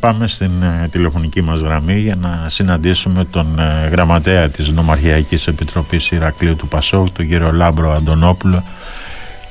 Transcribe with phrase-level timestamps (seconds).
[0.00, 6.10] Πάμε στην ε, τηλεφωνική μας γραμμή για να συναντήσουμε τον ε, γραμματέα της Νομαρχιακής Επιτροπής
[6.10, 8.64] Ηρακλείου του Πασόκ, τον κύριο Λάμπρο Αντωνόπουλο.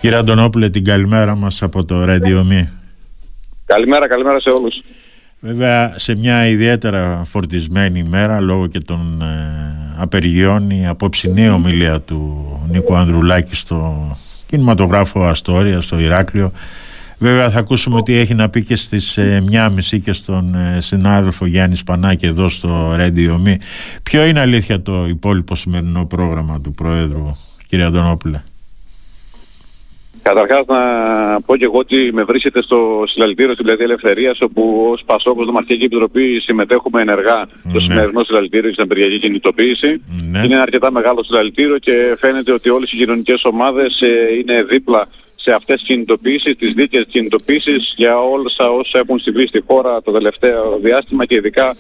[0.02, 2.68] Κύριε Αντωνόπουλε, την καλημέρα μας από το Radio Me.
[3.66, 4.82] Καλημέρα, καλημέρα σε όλους.
[5.40, 12.52] Βέβαια, σε μια ιδιαίτερα φορτισμένη ημέρα, λόγω και των ε, απεργιών, η αποψινή ομιλία του
[12.72, 14.12] Νίκου Ανδρουλάκη στο
[14.48, 16.52] κινηματογράφο Αστόρια, στο Ηράκλειο,
[17.20, 21.46] Βέβαια θα ακούσουμε τι έχει να πει και στις 1.30 ε, και στον ε, συνάδελφο
[21.46, 23.56] Γιάννης Σπανάκη εδώ στο Radio Me.
[24.04, 27.32] Ποιο είναι αλήθεια το υπόλοιπο σημερινό πρόγραμμα του Προέδρου,
[27.68, 28.42] κύριε Αντωνόπουλε;
[30.22, 30.82] Καταρχάς, να
[31.46, 35.84] πω και εγώ ότι με βρίσκεται στο συλλαλητήριο στην Πλατεία Ελευθερίας, όπου ως Πασόκος Νομαρχιακή
[35.84, 37.80] Επιτροπή συμμετέχουμε ενεργά στο ναι.
[37.80, 40.02] σημερινό συλλαλητήριο στην απεργιακή κινητοποίηση.
[40.32, 40.40] Ναι.
[40.44, 44.10] Είναι ένα αρκετά μεγάλο συλλαλητήριο και φαίνεται ότι όλες οι κοινωνικές ομάδες ε,
[44.40, 45.08] είναι δίπλα
[45.48, 50.12] σε αυτές τις κινητοποιήσεις, τις δίκαιες κινητοποιήσεις για όλα όσα έχουν συμβεί στη χώρα το
[50.12, 51.76] τελευταίο διάστημα και ειδικά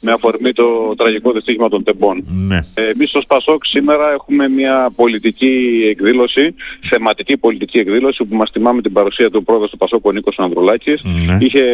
[0.00, 2.24] με αφορμή το τραγικό δυστύχημα των τεμπών.
[2.48, 2.58] Ναι.
[2.74, 6.54] Ε, Εμείς ως Πασόκ σήμερα έχουμε μια πολιτική εκδήλωση,
[6.88, 11.02] θεματική πολιτική εκδήλωση που μας τιμάμε την παρουσία του πρόεδρου του Πασόκ, ο Νίκος Ανδρουλάκης.
[11.02, 11.36] Ναι.
[11.40, 11.64] Είχε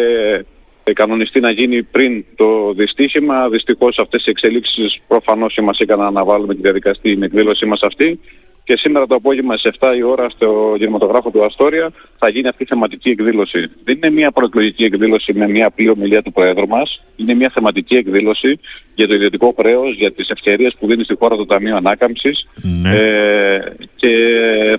[0.85, 3.49] ε, κανονιστεί να γίνει πριν το δυστύχημα.
[3.49, 8.21] Δυστυχώς αυτές οι εξελίξεις προφανώς μας έκαναν να βάλουμε τη διαδικασία στην εκδήλωσή μας αυτή
[8.69, 12.63] και σήμερα το απόγευμα σε 7 η ώρα στο κινηματογράφο του Αστόρια θα γίνει αυτή
[12.63, 13.71] η θεματική εκδήλωση.
[13.85, 17.03] Δεν είναι μια προεκλογική εκδήλωση με μια απλή ομιλία του Προέδρου μας.
[17.17, 18.61] Είναι μια θεματική εκδήλωση
[18.95, 22.49] για το ιδιωτικό χρέος, για τις ευκαιρίες που δίνει στη χώρα το Ταμείο Ανάκαμψης.
[22.83, 22.97] Ναι.
[22.97, 24.11] Ε, και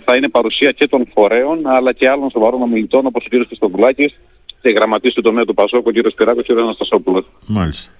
[0.05, 3.45] θα είναι παρουσία και των φορέων αλλά και άλλων σοβαρών ομιλητών όπως ο κ.
[3.47, 4.13] Χριστοδουλάκη
[4.61, 6.09] και γραμματή του τομέα του Πασόκ, ο κ.
[6.11, 6.59] Σπυράκο και ο κ.
[6.59, 7.25] Αναστασόπουλο.
[7.47, 7.91] Μάλιστα.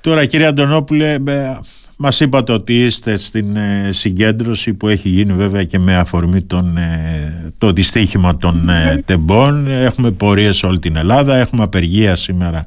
[0.00, 1.18] Τώρα κύριε Αντωνόπουλε,
[2.02, 6.76] μας είπατε ότι είστε στην ε, συγκέντρωση που έχει γίνει βέβαια και με αφορμή τον,
[6.76, 9.70] ε, το δυστύχημα των ε, τεμπών.
[9.70, 12.66] Έχουμε πορείες σε όλη την Ελλάδα, έχουμε απεργία σήμερα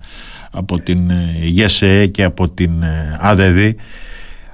[0.51, 0.99] από την
[1.41, 2.71] ΓΕΣΕ και από την
[3.19, 3.59] ΑΔΔ.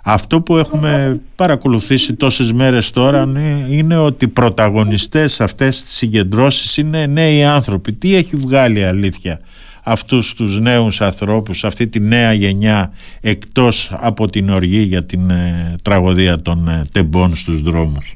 [0.04, 3.28] Αυτό που έχουμε παρακολουθήσει τόσες μέρες τώρα
[3.70, 7.94] είναι ότι πρωταγωνιστές αυτές τις συγκεντρώσεις είναι νέοι άνθρωποι.
[7.94, 9.40] Τι έχει βγάλει αλήθεια
[9.84, 15.76] αυτούς τους νέους ανθρώπους, αυτή τη νέα γενιά εκτός από την οργή για την ε,
[15.82, 18.16] τραγωδία των ε, τεμπών στους δρόμους.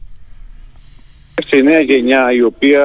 [1.42, 2.84] Στη νέα γενιά η οποία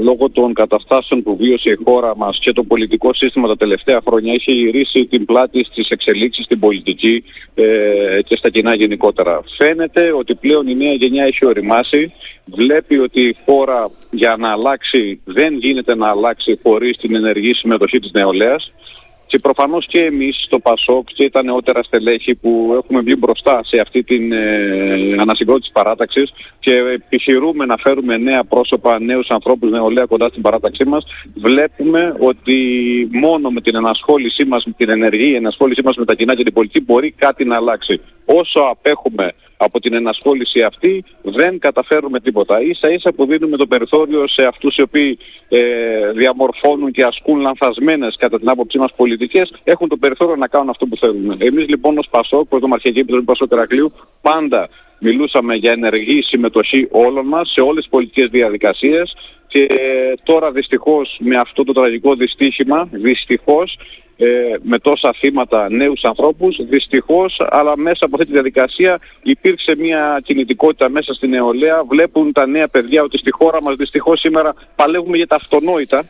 [0.00, 4.32] λόγω των καταστάσεων που βίωσε η χώρα μας και το πολιτικό σύστημα τα τελευταία χρόνια
[4.32, 7.24] έχει ρίξει την πλάτη στις εξελίξεις στην πολιτική
[7.54, 9.42] ε, και στα κοινά γενικότερα.
[9.56, 12.12] Φαίνεται ότι πλέον η νέα γενιά έχει οριμάσει,
[12.44, 17.98] βλέπει ότι η χώρα για να αλλάξει δεν γίνεται να αλλάξει χωρίς την ενεργή συμμετοχή
[17.98, 18.72] της νεολαίας
[19.34, 23.80] και προφανώς και εμείς στο ΠΑΣΟΚ και τα νεότερα στελέχη που έχουμε βγει μπροστά σε
[23.80, 30.28] αυτή την ε, ανασυγκρότηση παράταξης και επιχειρούμε να φέρουμε νέα πρόσωπα, νέους ανθρώπους, νεολαία κοντά
[30.28, 32.58] στην παράταξή μας, βλέπουμε ότι
[33.12, 36.52] μόνο με την ενασχόλησή μας, με την ενεργή ενασχόλησή μας με τα κοινά και την
[36.52, 38.00] πολιτική μπορεί κάτι να αλλάξει.
[38.24, 39.32] Όσο απέχουμε
[39.64, 42.62] από την ενασχόληση αυτή δεν καταφέρουμε τίποτα.
[42.62, 48.16] Ίσα ίσα που δίνουμε το περιθώριο σε αυτούς οι οποίοι ε, διαμορφώνουν και ασκούν λανθασμένες
[48.16, 51.36] κατά την άποψή μας πολιτικές έχουν το περιθώριο να κάνουν αυτό που θέλουν.
[51.38, 53.92] Εμείς λοιπόν ως ΠΑΣΟΚ, ως Δομαρχιακή Επιτροπή Πασόκ Τερακλείου
[54.22, 59.16] πάντα μιλούσαμε για ενεργή συμμετοχή όλων μας σε όλες τις πολιτικές διαδικασίες
[59.54, 59.66] και
[60.22, 63.78] τώρα δυστυχώς με αυτό το τραγικό δυστύχημα, δυστυχώς
[64.16, 64.26] ε,
[64.62, 70.88] με τόσα θύματα νέους ανθρώπους, δυστυχώς, αλλά μέσα από αυτή τη διαδικασία υπήρξε μια κινητικότητα
[70.88, 71.84] μέσα στην νεολαία.
[71.84, 76.04] Βλέπουν τα νέα παιδιά ότι στη χώρα μας δυστυχώς σήμερα παλεύουμε για τα αυτονόητα.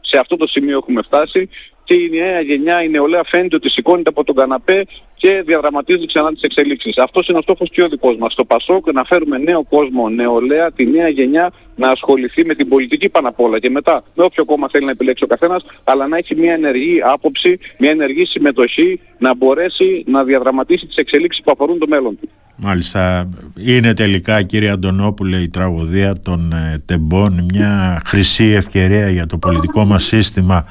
[0.00, 1.48] Σε αυτό το σημείο έχουμε φτάσει
[1.84, 4.84] και η νέα γενιά, η νεολαία φαίνεται ότι σηκώνεται από τον καναπέ
[5.16, 6.98] και διαδραματίζει ξανά τις εξελίξεις.
[6.98, 8.32] Αυτός είναι ο στόχος και ο δικός μας.
[8.32, 13.08] Στο Πασόκ να φέρουμε νέο κόσμο, νεολαία, τη νέα γενιά να ασχοληθεί με την πολιτική
[13.08, 16.16] πάνω απ' όλα και μετά με όποιο κόμμα θέλει να επιλέξει ο καθένας, αλλά να
[16.16, 21.78] έχει μια ενεργή άποψη, μια ενεργή συμμετοχή, να μπορέσει να διαδραματίσει τις εξελίξεις που αφορούν
[21.78, 22.28] το μέλλον του.
[22.56, 29.38] Μάλιστα, είναι τελικά κύριε Αντωνόπουλε η τραγωδία των ε, τεμπών μια χρυσή ευκαιρία για το
[29.38, 30.66] πολιτικό μας σύστημα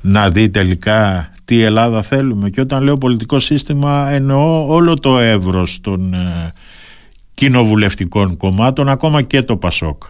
[0.00, 5.80] να δει τελικά τι Ελλάδα θέλουμε και όταν λέω πολιτικό σύστημα εννοώ όλο το εύρος
[5.80, 6.52] των ε,
[7.34, 10.02] κοινοβουλευτικών κομμάτων ακόμα και το ΠΑΣΟΚ.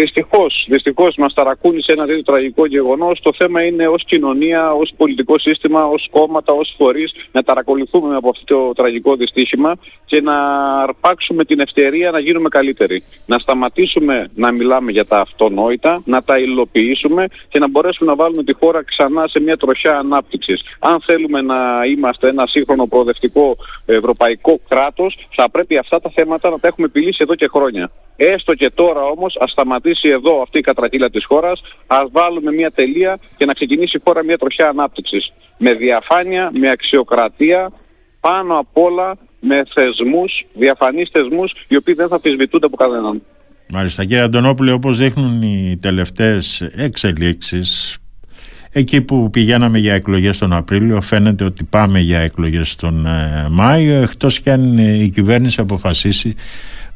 [0.00, 3.20] Δυστυχώς, δυστυχώς μας ταρακούνησε ένα τέτοιο τραγικό γεγονός.
[3.20, 8.28] Το θέμα είναι ως κοινωνία, ως πολιτικό σύστημα, ως κόμματα, ως φορείς να ταρακολουθούμε από
[8.28, 10.36] αυτό το τραγικό δυστύχημα και να
[10.82, 13.02] αρπάξουμε την ευκαιρία να γίνουμε καλύτεροι.
[13.26, 18.42] Να σταματήσουμε να μιλάμε για τα αυτονόητα, να τα υλοποιήσουμε και να μπορέσουμε να βάλουμε
[18.44, 20.60] τη χώρα ξανά σε μια τροχιά ανάπτυξης.
[20.78, 23.56] Αν θέλουμε να είμαστε ένα σύγχρονο προοδευτικό
[23.86, 27.90] ευρωπαϊκό κράτος, θα πρέπει αυτά τα θέματα να τα έχουμε επιλύσει εδώ και χρόνια.
[28.16, 32.52] Έστω και τώρα όμως ας σταματήσουμε σταματήσει εδώ αυτή η κατρακύλα της χώρας, ας βάλουμε
[32.52, 35.32] μια τελεία και να ξεκινήσει η χώρα μια τροχιά ανάπτυξης.
[35.58, 37.70] Με διαφάνεια, με αξιοκρατία,
[38.20, 43.22] πάνω απ' όλα με θεσμούς, διαφανείς θεσμούς, οι οποίοι δεν θα αφισβητούνται από κανέναν.
[43.68, 47.98] Μάλιστα κύριε Αντωνόπουλε, όπως δείχνουν οι τελευταίες εξελίξεις,
[48.72, 54.02] εκεί που πηγαίναμε για εκλογές τον Απρίλιο φαίνεται ότι πάμε για εκλογές τον ε, Μάιο,
[54.02, 56.34] εκτός και αν η κυβέρνηση αποφασίσει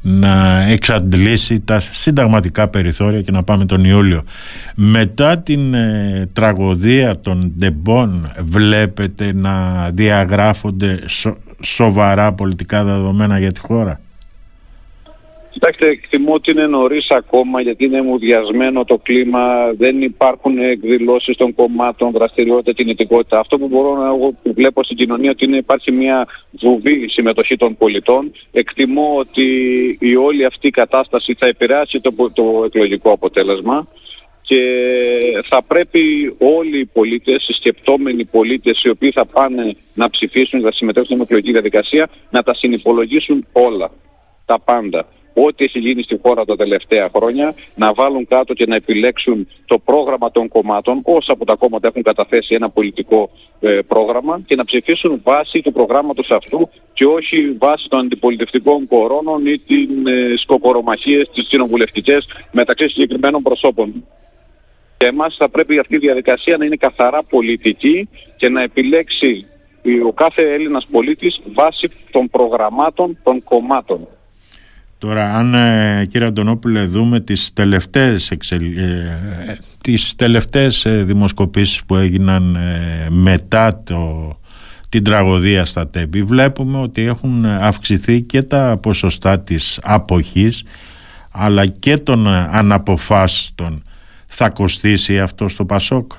[0.07, 4.23] να εξαντλήσει τα συνταγματικά περιθώρια και να πάμε τον Ιούλιο.
[4.75, 10.99] Μετά την ε, τραγωδία των Ντεμπών βλέπετε να διαγράφονται
[11.61, 13.99] σοβαρά πολιτικά δεδομένα για τη χώρα;
[15.55, 21.53] Κοιτάξτε, εκτιμώ ότι είναι νωρίς ακόμα γιατί είναι μουδιασμένο το κλίμα, δεν υπάρχουν εκδηλώσεις των
[21.53, 23.39] κομμάτων, δραστηριότητα, κινητικότητα.
[23.39, 27.55] Αυτό που μπορώ να εγώ που βλέπω στην κοινωνία ότι είναι, υπάρχει μια βουβή συμμετοχή
[27.55, 28.31] των πολιτών.
[28.51, 29.47] Εκτιμώ ότι
[29.99, 33.87] η όλη αυτή η κατάσταση θα επηρεάσει το, το εκλογικό αποτέλεσμα
[34.41, 34.61] και
[35.43, 40.71] θα πρέπει όλοι οι πολίτες, οι σκεπτόμενοι πολίτες οι οποίοι θα πάνε να ψηφίσουν, να
[40.71, 43.91] συμμετέχουν στην εκλογική διαδικασία, να τα συνυπολογίσουν όλα,
[44.45, 48.75] τα πάντα ό,τι έχει γίνει στη χώρα τα τελευταία χρόνια, να βάλουν κάτω και να
[48.75, 53.29] επιλέξουν το πρόγραμμα των κομμάτων, όσα από τα κόμματα έχουν καταθέσει ένα πολιτικό
[53.59, 59.45] ε, πρόγραμμα και να ψηφίσουν βάσει του προγράμματος αυτού και όχι βάσει των αντιπολιτευτικών κορώνων
[59.45, 64.05] ή την ε, σκοπορομαχίες τις κοινοβουλευτικές μεταξύ συγκεκριμένων προσώπων.
[64.97, 69.45] Και εμάς θα πρέπει αυτή η διαδικασία να είναι καθαρά πολιτική και να επιλέξει
[70.05, 74.07] ο κάθε Έλληνας πολίτης βάσει των προγραμμάτων των κομμάτων.
[74.97, 78.77] Τώρα, αν ε, κύριε Αντωνόπουλε δούμε τις τελευταίες, εξελ...
[78.77, 84.37] ε, τις τελευταίες ε, δημοσκοπήσεις που έγιναν ε, μετά το,
[84.89, 90.63] την τραγωδία στα ΤΕΠΗ βλέπουμε ότι έχουν αυξηθεί και τα ποσοστά της αποχής
[91.31, 93.83] αλλά και των αναποφάσεων.
[94.25, 96.11] Θα κοστίσει αυτό στο Πασόκ;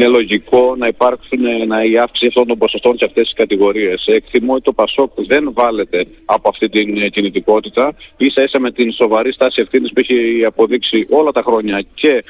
[0.00, 4.04] Είναι λογικό να υπάρξουν να η αύξηση αυτών των ποσοστών σε αυτές τις κατηγορίες.
[4.06, 7.94] Εκτιμώ ότι το ΠΑΣΟΚ δεν βάλετε από αυτή την κινητικότητα.
[8.16, 12.24] Ίσα ίσα με την σοβαρή στάση ευθύνης που έχει αποδείξει όλα τα χρόνια και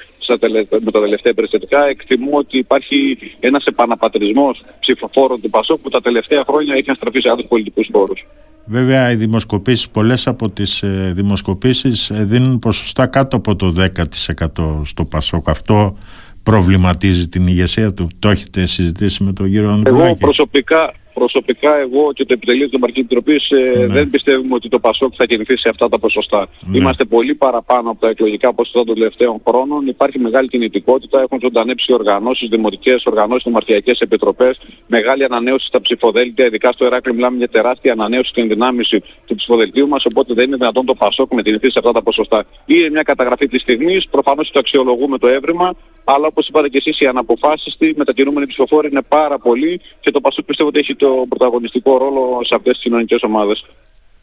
[0.84, 6.44] με τα τελευταία περιστατικά, εκτιμώ ότι υπάρχει ένας επαναπατρισμός ψηφοφόρων του ΠΑΣΟΚ που τα τελευταία
[6.46, 8.24] χρόνια έχει στραφεί σε άλλους πολιτικούς χώρους.
[8.64, 14.80] Βέβαια οι δημοσκοπήσεις, πολλές από τις ε, δημοσκοπήσεις ε, δίνουν ποσοστά κάτω από το 10%
[14.84, 15.48] στο ΠΑΣΟΚ.
[15.48, 15.96] Αυτό
[16.42, 18.08] προβληματίζει την ηγεσία του.
[18.18, 20.06] Το έχετε συζητήσει με τον κύριο Ανδρουλάκη.
[20.06, 23.86] Εγώ προσωπικά, προσωπικά εγώ και το επιτελείο της Δημαρχικής Επιτροπής ε, ναι.
[23.86, 26.48] δεν πιστεύουμε ότι το ΠΑΣΟΚ θα κινηθεί σε αυτά τα ποσοστά.
[26.60, 26.78] Ναι.
[26.78, 29.86] Είμαστε πολύ παραπάνω από τα εκλογικά ποσοστά των τελευταίων χρόνων.
[29.86, 36.72] Υπάρχει μεγάλη κινητικότητα, έχουν ζωντανέψει οργανώσεις, δημοτικές οργανώσεις, δημαρχιακές επιτροπές, μεγάλη ανανέωση στα ψηφοδέλτια, ειδικά
[36.72, 40.84] στο Εράκλειο μιλάμε μια τεράστια ανανέωση στην ενδυνάμιση του ψηφοδελτίου μας, οπότε δεν είναι δυνατόν
[40.86, 42.44] το ΠΑΣΟΚ με την σε αυτά τα ποσοστά.
[42.66, 45.74] Είναι μια καταγραφή της στιγμής, προφανώς το αξιολογούμε το έβριμα,
[46.04, 50.44] αλλά όπως είπατε και εσείς οι αναποφάσιστοι μετακινούμενοι ψηφοφόροι είναι πάρα πολλοί και το ΠΑΣΟΚ
[50.44, 53.64] πιστεύω ότι έχει το πρωταγωνιστικό ρόλο σε αυτές τις κοινωνικές ομάδες.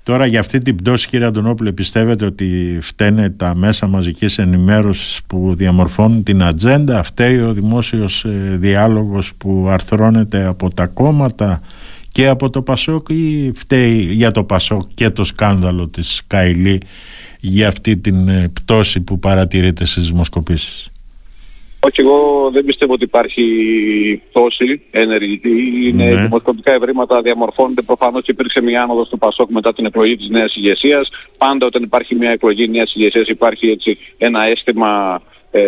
[0.07, 5.55] Τώρα για αυτή την πτώση κύριε Αντωνόπουλε πιστεύετε ότι φταίνε τα μέσα μαζικής ενημέρωσης που
[5.55, 11.61] διαμορφώνουν την ατζέντα; Φταίει ο δημόσιος ε, διάλογος που αρθρώνεται από τα κόμματα
[12.11, 16.81] και από το Πασόκ ή φταίει για το Πασόκ και το σκάνδαλο της Καηλή
[17.39, 20.89] για αυτή την ε, πτώση που παρατηρείται στις δημοσκοπήσεις;
[21.79, 23.45] Όχι, εγώ δεν πιστεύω ότι υπάρχει
[24.29, 25.87] πτώση ενεργητή.
[25.87, 26.21] Είναι ναι.
[26.21, 27.81] δημοσκοπικά ευρήματα, διαμορφώνονται.
[27.81, 31.09] Προφανώς υπήρξε μια άνοδος του Πασόκ μετά την εκλογή της νέας ηγεσίας.
[31.37, 35.21] Πάντα όταν υπάρχει μια εκλογή νέας ηγεσίας υπάρχει έτσι ένα αίσθημα
[35.51, 35.61] ε,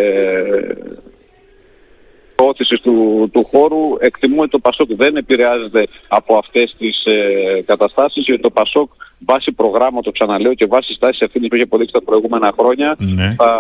[2.43, 3.96] όθησης του, του χώρου.
[4.00, 8.91] Εκτιμώ ότι το Πασόκ δεν επηρεάζεται από αυτές τις ε, καταστάσεις γιατί το Πασόκ
[9.25, 13.36] βάσει προγράμματος, ξαναλέω, και βάσει στάσης ευθύνης που έχει αποδείξει τα προηγούμενα χρόνια ναι.
[13.38, 13.51] θα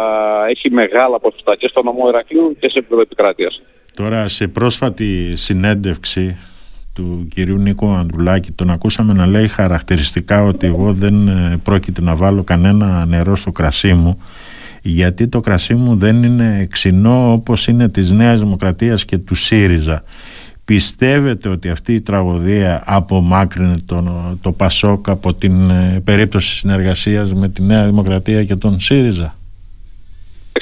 [0.49, 3.61] έχει μεγάλα ποσοστά και στο νομό Ερακλείου και σε επίπεδο επικράτειας.
[3.93, 6.37] Τώρα σε πρόσφατη συνέντευξη
[6.93, 12.15] του κυρίου Νίκο Ανδρουλάκη τον ακούσαμε να λέει χαρακτηριστικά ότι εγώ δεν ε, πρόκειται να
[12.15, 14.23] βάλω κανένα νερό στο κρασί μου
[14.81, 20.03] γιατί το κρασί μου δεν είναι ξινό όπως είναι της Νέας Δημοκρατίας και του ΣΥΡΙΖΑ.
[20.65, 27.49] Πιστεύετε ότι αυτή η τραγωδία απομάκρυνε το, το ΠΑΣΟΚ από την ε, περίπτωση συνεργασίας με
[27.49, 29.35] τη Νέα Δημοκρατία και τον ΣΥΡΙΖΑ;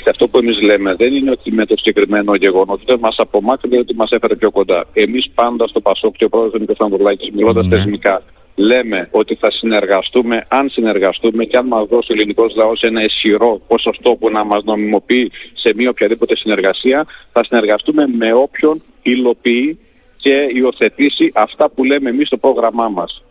[0.09, 3.95] Αυτό που εμείς λέμε δεν είναι ότι με το συγκεκριμένο γεγονός δεν μας απομάκρυνε ότι
[3.95, 4.85] μας έφερε πιο κοντά.
[4.93, 7.75] Εμείς πάντα στο ΠΑΣΟΚ και ο πρόεδρος Νίκος Ανδρουλάκης μιλώντας ναι.
[7.75, 8.23] θεσμικά
[8.57, 13.61] λέμε ότι θα συνεργαστούμε, αν συνεργαστούμε και αν μας δώσει ο ελληνικός λαός ένα ισχυρό
[13.67, 19.79] ποσοστό που να μας νομιμοποιεί σε μία οποιαδήποτε συνεργασία, θα συνεργαστούμε με όποιον υλοποιεί
[20.17, 23.23] και υιοθετήσει αυτά που λέμε εμείς στο πρόγραμμά μας.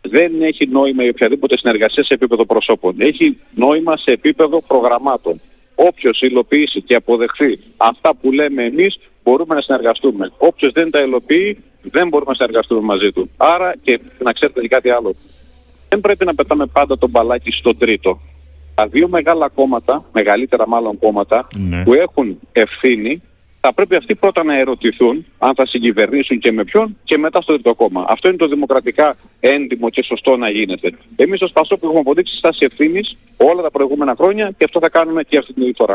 [0.00, 2.94] δεν έχει νόημα η οποιαδήποτε συνεργασία σε επίπεδο προσώπων.
[2.98, 5.40] Έχει νόημα σε επίπεδο προγραμμάτων.
[5.88, 10.32] Όποιος υλοποιήσει και αποδεχθεί αυτά που λέμε εμείς, μπορούμε να συνεργαστούμε.
[10.38, 13.30] Όποιος δεν τα υλοποιεί, δεν μπορούμε να συνεργαστούμε μαζί του.
[13.36, 15.14] Άρα, και να ξέρετε και κάτι άλλο,
[15.88, 18.20] δεν πρέπει να πετάμε πάντα τον μπαλάκι στο τρίτο.
[18.74, 21.82] Τα δύο μεγάλα κόμματα, μεγαλύτερα μάλλον κόμματα, Ναι.
[21.84, 23.22] που έχουν ευθύνη,
[23.60, 27.52] θα πρέπει αυτοί πρώτα να ερωτηθούν αν θα συγκυβερνήσουν και με ποιον και μετά στο
[27.52, 28.04] τρίτο κόμμα.
[28.08, 30.92] Αυτό είναι το δημοκρατικά έντιμο και σωστό να γίνεται.
[31.16, 35.22] Εμείς ως Πασόκ έχουμε αποδείξει στάση ευθύνης όλα τα προηγούμενα χρόνια και αυτό θα κάνουμε
[35.22, 35.94] και αυτή την φορά.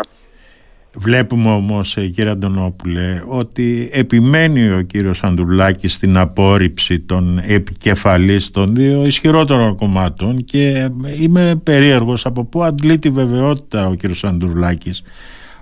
[0.98, 8.76] Βλέπουμε όμως ε, κύριε Αντωνόπουλε ότι επιμένει ο κύριος Ανδρουλάκης στην απόρριψη των επικεφαλής των
[8.76, 10.90] δύο ισχυρότερων κομμάτων και
[11.22, 15.04] είμαι περίεργος από πού αντλεί τη βεβαιότητα ο κύριος Ανδρουλάκης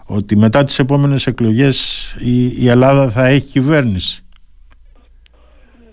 [0.05, 1.77] ότι μετά τις επόμενες εκλογές
[2.19, 4.23] η, η Ελλάδα θα έχει κυβέρνηση.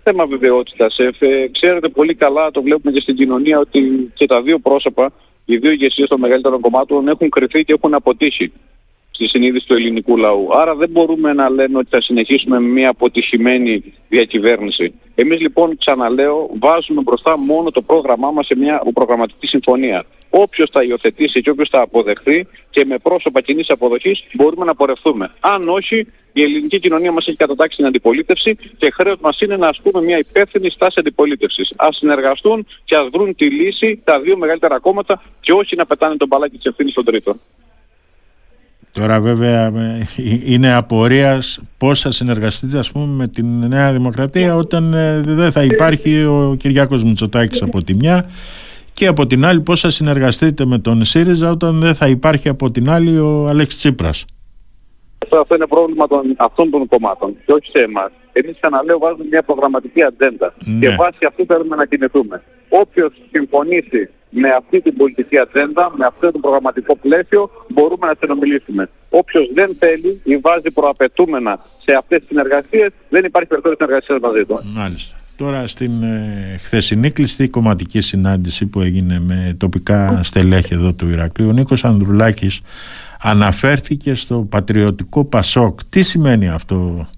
[0.02, 0.98] θέμα βεβαιότητας.
[0.98, 1.10] Ε,
[1.52, 5.12] ξέρετε πολύ καλά, το βλέπουμε και στην κοινωνία, ότι και τα δύο πρόσωπα,
[5.44, 8.52] οι δύο ηγεσίες των μεγαλύτερων κομμάτων έχουν κρυθεί και έχουν αποτύχει
[9.20, 10.48] στη συνείδηση του ελληνικού λαού.
[10.52, 14.94] Άρα δεν μπορούμε να λέμε ότι θα συνεχίσουμε με μια αποτυχημένη διακυβέρνηση.
[15.14, 20.04] Εμείς λοιπόν, ξαναλέω, βάζουμε μπροστά μόνο το πρόγραμμά μας σε μια προγραμματική συμφωνία.
[20.30, 25.30] Όποιος θα υιοθετήσει και όποιος θα αποδεχθεί και με πρόσωπα κοινής αποδοχής μπορούμε να πορευτούμε.
[25.40, 29.68] Αν όχι, η ελληνική κοινωνία μας έχει κατατάξει την αντιπολίτευση και χρέος μας είναι να
[29.68, 31.72] ασκούμε μια υπεύθυνη στάση αντιπολίτευσης.
[31.76, 36.16] Α συνεργαστούν και ας βρουν τη λύση τα δύο μεγαλύτερα κόμματα και όχι να πετάνε
[36.16, 37.36] τον μπαλάκι της ευθύνης στον τρίτο.
[38.92, 40.06] Τώρα βέβαια ε,
[40.52, 45.62] είναι απορίας πώς θα συνεργαστείτε ας πούμε με την Νέα Δημοκρατία όταν ε, δεν θα
[45.62, 48.26] υπάρχει ο Κυριάκος Μητσοτάκης από τη μια
[48.92, 52.70] και από την άλλη πώς θα συνεργαστείτε με τον ΣΥΡΙΖΑ όταν δεν θα υπάρχει από
[52.70, 54.25] την άλλη ο Αλέξης Τσίπρας;
[55.28, 58.11] Αυτό είναι πρόβλημα των, αυτών των κομμάτων και όχι σε εμάς.
[58.32, 60.78] Εμείς, ξαναλέω, βάζουμε μια προγραμματική ατζέντα Ναι.
[60.78, 62.42] και βάσει αυτού θέλουμε να κινηθούμε.
[62.68, 68.88] Όποιος συμφωνήσει με αυτή την πολιτική ατζέντα, με αυτό το προγραμματικό πλαίσιο, μπορούμε να συνομιλήσουμε.
[69.10, 74.44] Όποιος δεν θέλει ή βάζει προαπαιτούμενα σε αυτές τις συνεργασίες, δεν υπάρχει περίπτωση συνεργασία μαζί
[74.44, 74.60] του.
[74.75, 75.16] Μάλιστα.
[75.37, 81.49] Τώρα στην ε, χθεσινή κλειστή κομματική συνάντηση που έγινε με τοπικά στελέχη εδώ του Ηρακλείου,
[81.49, 82.60] ο Νίκος Ανδρουλάκης
[83.20, 85.80] αναφέρθηκε στο πατριωτικό Πασόκ.
[85.88, 87.08] Τι σημαίνει αυτό,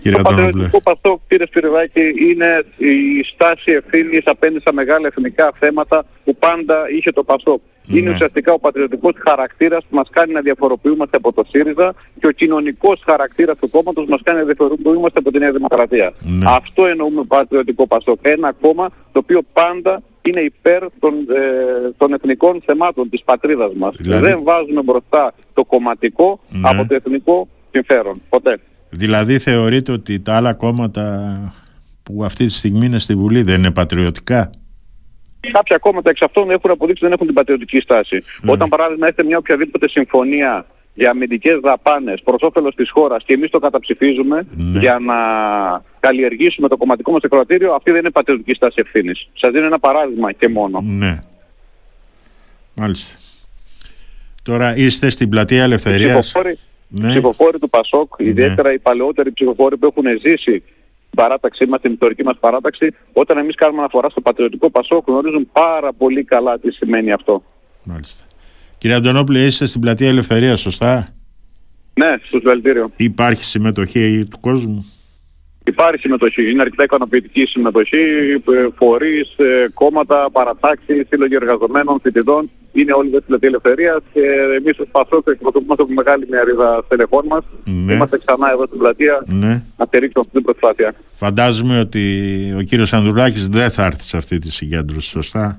[0.00, 5.52] κύριε Το Αντωνόπουλε; πατριωτικό Πασόκ, κύριε Σπυριδάκη, είναι η στάση ευθύνης απέναντι στα μεγάλα εθνικά
[5.58, 7.60] θέματα που πάντα είχε το Πασόκ.
[7.86, 7.98] Ναι.
[7.98, 12.30] Είναι ουσιαστικά ο πατριωτικός χαρακτήρας που μας κάνει να διαφοροποιούμαστε από το ΣΥΡΙΖΑ και ο
[12.30, 16.12] κοινωνικός χαρακτήρας του κόμματος μας κάνει να διαφοροποιούμαστε από τη Νέα Δημοκρατία.
[16.20, 16.44] Ναι.
[16.48, 18.18] Αυτό εννοούμε πατριωτικό Πασόκ.
[18.22, 23.94] Ένα κόμμα το οποίο πάντα είναι υπέρ των, ε, των εθνικών θεμάτων της πατρίδας μας.
[23.98, 26.68] Δηλαδή- Δεν βάζουμε μπροστά το κομματικό Ναι.
[26.68, 28.22] από το εθνικό συμφέρον.
[28.28, 28.58] Ποτέ.
[28.94, 31.36] Δηλαδή θεωρείτε ότι τα άλλα κόμματα
[32.02, 34.50] που αυτή τη στιγμή είναι στη Βουλή δεν είναι πατριωτικά;
[35.52, 38.22] Κάποια κόμματα εξ αυτών έχουν αποδείξει ότι δεν έχουν την πατριωτική στάση.
[38.46, 43.50] Όταν παράδειγμα έχετε μια οποιαδήποτε συμφωνία για αμυντικές δαπάνες προς όφελος της χώρας και εμείς
[43.50, 44.78] το καταψηφίζουμε Ναι.
[44.78, 45.14] για να
[46.00, 49.28] καλλιεργήσουμε το κομματικό μας εκροατήριο, αυτή δεν είναι πατριωτική στάση ευθύνης.
[49.34, 50.80] Σας δίνω ένα παράδειγμα και μόνο.
[50.82, 51.18] Ναι.
[52.74, 53.14] Μάλιστα.
[54.42, 56.20] Τώρα είστε στην πλατεία Ελευθερίας.
[56.20, 56.58] Ψηφοφόροι,
[57.00, 57.08] Ναι.
[57.08, 58.28] ψηφοφόροι του Πασόκ, Ναι.
[58.28, 60.52] ιδιαίτερα οι παλαιότεροι ψηφοφόροι που έχουν ζήσει
[61.10, 65.48] την παράταξή μας, την ιστορική μας παράταξη, όταν εμείς κάνουμε αναφορά στο πατριωτικό Πασόκ, γνωρίζουν
[65.52, 67.42] πάρα πολύ καλά τι σημαίνει αυτό.
[67.82, 68.24] Μάλιστα.
[68.78, 71.06] Κύριε Αντωνόπουλε, είστε στην πλατεία Ελευθερίας, σωστά;
[71.94, 72.90] Ναι, στου βελτίριο.
[72.96, 74.86] Υπάρχει συμμετοχή του κόσμου;
[75.64, 76.50] Υπάρχει συμμετοχή.
[76.50, 77.98] Είναι αρκετά ικανοποιητική η συμμετοχή.
[78.76, 79.36] Φορείς,
[79.74, 82.50] κόμματα, παρατάξεις, σύλλογοι εργαζομένων, φοιτητών.
[82.72, 84.20] Είναι όλοι εδώ στην πλατεία Ελευθερίας και
[84.58, 87.44] εμείς ως Πασόκ εκπροσωπούμαστε από μεγάλη μερίδα στελεχών μας.
[87.64, 87.92] Ναι.
[87.92, 89.62] Είμαστε ξανά εδώ στην πλατεία Ναι.
[89.78, 90.94] να στηρίξουμε αυτή την προσπάθεια.
[91.16, 92.04] Φαντάζομαι ότι
[92.58, 95.56] ο κύριος Ανδρουλάκης δεν θα έρθει σε αυτή τη συγκέντρωση, σωστά;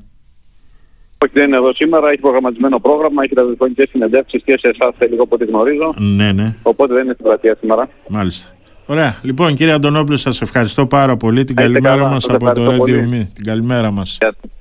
[1.24, 2.08] Όχι, δεν είναι εδώ σήμερα.
[2.10, 5.94] Έχει προγραμματισμένο πρόγραμμα, έχει ραδιοφωνικέ συνεντεύξεις και σε εσάς λίγο από ό,τι γνωρίζω.
[5.98, 6.56] Ναι, ναι.
[6.62, 7.90] Οπότε δεν είναι στην πλατεία σήμερα.
[8.10, 8.48] Μάλιστα.
[8.86, 9.16] Ωραία.
[9.22, 11.44] Λοιπόν, κύριε Αντωνόπουλο, σας ευχαριστώ πάρα πολύ.
[11.44, 12.14] Την Να είστε καλημέρα καλά.
[12.14, 13.10] μας Σας από το ευχαριστώ Radio πολύ.
[13.12, 13.28] Me.
[13.34, 14.18] Την καλημέρα μας.
[14.22, 14.52] Γεια σας.